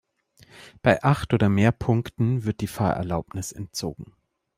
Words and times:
Bei 0.81 1.03
acht 1.03 1.31
oder 1.31 1.47
mehr 1.47 1.71
Punkten 1.71 2.43
wird 2.43 2.61
die 2.61 2.65
Fahrerlaubnis 2.67 3.51
entzogen. 3.51 4.15